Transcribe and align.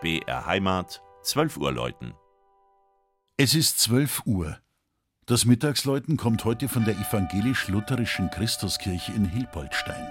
BR 0.00 0.46
Heimat, 0.46 1.02
12 1.24 1.58
Uhr 1.58 1.72
läuten. 1.72 2.14
Es 3.36 3.54
ist 3.54 3.80
12 3.80 4.22
Uhr. 4.24 4.58
Das 5.26 5.44
Mittagsläuten 5.44 6.16
kommt 6.16 6.46
heute 6.46 6.70
von 6.70 6.86
der 6.86 6.94
evangelisch-lutherischen 6.94 8.30
Christuskirche 8.30 9.12
in 9.12 9.26
Hilpoldstein. 9.26 10.10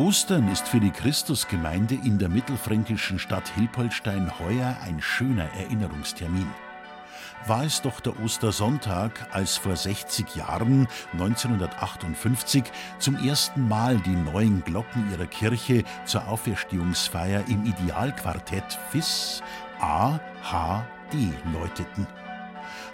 Ostern 0.00 0.50
ist 0.50 0.66
für 0.66 0.80
die 0.80 0.92
Christusgemeinde 0.92 1.94
in 1.94 2.18
der 2.18 2.30
mittelfränkischen 2.30 3.18
Stadt 3.18 3.46
Hilpoltstein 3.50 4.32
heuer 4.38 4.78
ein 4.82 5.02
schöner 5.02 5.46
Erinnerungstermin. 5.58 6.46
War 7.46 7.64
es 7.64 7.82
doch 7.82 8.00
der 8.00 8.18
Ostersonntag, 8.18 9.28
als 9.30 9.58
vor 9.58 9.76
60 9.76 10.36
Jahren, 10.36 10.88
1958, 11.12 12.64
zum 12.98 13.16
ersten 13.16 13.68
Mal 13.68 13.98
die 13.98 14.16
neuen 14.16 14.64
Glocken 14.64 15.12
ihrer 15.12 15.26
Kirche 15.26 15.84
zur 16.06 16.26
Auferstehungsfeier 16.28 17.44
im 17.48 17.66
Idealquartett 17.66 18.78
FIS 18.90 19.42
A, 19.80 20.18
H, 20.42 20.86
D 21.12 21.28
läuteten. 21.52 22.06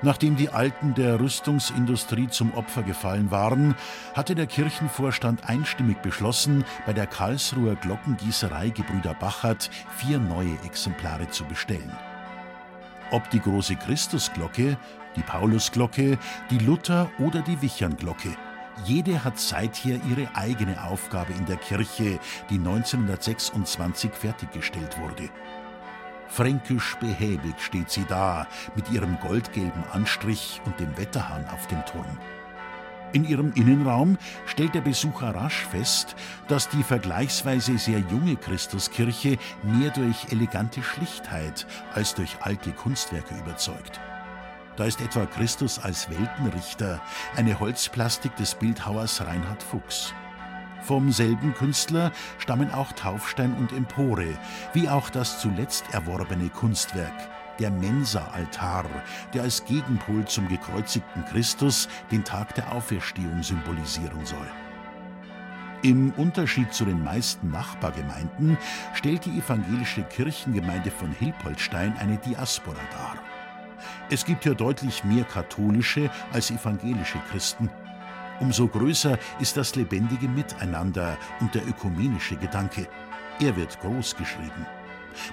Nachdem 0.02 0.36
die 0.36 0.50
Alten 0.50 0.94
der 0.94 1.18
Rüstungsindustrie 1.18 2.28
zum 2.28 2.52
Opfer 2.54 2.82
gefallen 2.82 3.30
waren, 3.30 3.74
hatte 4.14 4.34
der 4.34 4.46
Kirchenvorstand 4.46 5.48
einstimmig 5.48 6.02
beschlossen, 6.02 6.64
bei 6.84 6.92
der 6.92 7.06
Karlsruher 7.06 7.76
Glockengießerei 7.76 8.70
Gebrüder 8.70 9.14
Bachert 9.14 9.70
vier 9.96 10.18
neue 10.18 10.58
Exemplare 10.64 11.28
zu 11.30 11.44
bestellen. 11.44 11.92
Ob 13.10 13.28
die 13.30 13.40
große 13.40 13.76
Christusglocke, 13.76 14.76
die 15.16 15.22
Paulusglocke, 15.22 16.18
die 16.50 16.58
Luther- 16.58 17.08
oder 17.18 17.40
die 17.40 17.60
Wichernglocke. 17.62 18.36
Jede 18.84 19.24
hat 19.24 19.38
seither 19.38 19.98
ihre 20.10 20.28
eigene 20.34 20.84
Aufgabe 20.84 21.32
in 21.32 21.46
der 21.46 21.56
Kirche, 21.56 22.18
die 22.50 22.58
1926 22.58 24.12
fertiggestellt 24.12 24.98
wurde. 24.98 25.30
Fränkisch 26.28 26.96
behäbig 26.96 27.54
steht 27.58 27.90
sie 27.90 28.04
da, 28.08 28.46
mit 28.74 28.90
ihrem 28.90 29.18
goldgelben 29.20 29.84
Anstrich 29.92 30.60
und 30.64 30.78
dem 30.80 30.96
Wetterhahn 30.98 31.46
auf 31.52 31.66
dem 31.68 31.84
Turm. 31.86 32.18
In 33.12 33.24
ihrem 33.24 33.52
Innenraum 33.52 34.18
stellt 34.46 34.74
der 34.74 34.80
Besucher 34.80 35.34
rasch 35.34 35.64
fest, 35.70 36.16
dass 36.48 36.68
die 36.68 36.82
vergleichsweise 36.82 37.78
sehr 37.78 38.00
junge 38.00 38.36
Christuskirche 38.36 39.38
mehr 39.62 39.90
durch 39.90 40.30
elegante 40.32 40.82
Schlichtheit 40.82 41.66
als 41.94 42.14
durch 42.14 42.36
alte 42.40 42.72
Kunstwerke 42.72 43.34
überzeugt. 43.36 44.00
Da 44.76 44.84
ist 44.84 45.00
etwa 45.00 45.24
Christus 45.24 45.78
als 45.78 46.10
Weltenrichter, 46.10 47.00
eine 47.36 47.58
Holzplastik 47.58 48.36
des 48.36 48.54
Bildhauers 48.54 49.24
Reinhard 49.24 49.62
Fuchs. 49.62 50.12
Vom 50.82 51.10
selben 51.10 51.54
Künstler 51.54 52.12
stammen 52.38 52.70
auch 52.72 52.92
Taufstein 52.92 53.54
und 53.54 53.72
Empore, 53.72 54.38
wie 54.72 54.88
auch 54.88 55.10
das 55.10 55.40
zuletzt 55.40 55.84
erworbene 55.92 56.48
Kunstwerk, 56.48 57.12
der 57.58 57.70
Mensa-Altar, 57.70 58.84
der 59.34 59.42
als 59.42 59.64
Gegenpol 59.64 60.24
zum 60.26 60.48
gekreuzigten 60.48 61.24
Christus 61.24 61.88
den 62.10 62.22
Tag 62.24 62.54
der 62.54 62.72
Auferstehung 62.72 63.42
symbolisieren 63.42 64.24
soll. 64.24 64.46
Im 65.82 66.12
Unterschied 66.12 66.72
zu 66.72 66.84
den 66.84 67.02
meisten 67.04 67.50
Nachbargemeinden 67.50 68.56
stellt 68.94 69.24
die 69.24 69.38
evangelische 69.38 70.02
Kirchengemeinde 70.04 70.90
von 70.90 71.12
Hilpoltstein 71.12 71.96
eine 71.98 72.16
Diaspora 72.18 72.80
dar. 72.92 73.18
Es 74.10 74.24
gibt 74.24 74.44
hier 74.44 74.54
deutlich 74.54 75.04
mehr 75.04 75.24
katholische 75.24 76.10
als 76.32 76.50
evangelische 76.50 77.18
Christen 77.30 77.70
Umso 78.40 78.68
größer 78.68 79.18
ist 79.40 79.56
das 79.56 79.74
lebendige 79.76 80.28
Miteinander 80.28 81.16
und 81.40 81.54
der 81.54 81.66
ökumenische 81.66 82.36
Gedanke. 82.36 82.86
Er 83.40 83.56
wird 83.56 83.80
groß 83.80 84.16
geschrieben. 84.16 84.66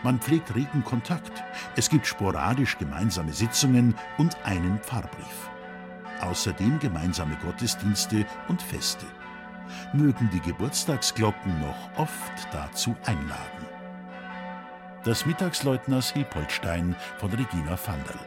Man 0.04 0.20
pflegt 0.20 0.56
regen 0.56 0.84
Kontakt. 0.84 1.44
Es 1.76 1.90
gibt 1.90 2.08
sporadisch 2.08 2.78
gemeinsame 2.78 3.34
Sitzungen 3.34 3.96
und 4.18 4.38
einen 4.46 4.80
Pfarrbrief. 4.80 5.50
Außerdem 6.22 6.80
gemeinsame 6.80 7.36
Gottesdienste 7.44 8.26
und 8.48 8.62
Feste. 8.62 9.06
Mögen 9.94 10.30
die 10.32 10.40
Geburtstagsglocken 10.40 11.60
noch 11.60 11.98
oft 11.98 12.48
dazu 12.52 12.96
einladen. 13.06 13.68
Das 15.04 15.26
Mittagsleuten 15.26 15.94
aus 15.94 16.12
Hilpoltstein 16.12 16.96
von 17.18 17.30
Regina 17.32 17.78
Vandal. 17.86 18.20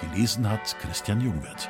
Gelesen 0.00 0.48
hat 0.48 0.74
Christian 0.80 1.20
Jungwirth. 1.20 1.68